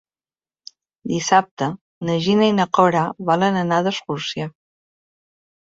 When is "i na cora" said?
2.53-3.07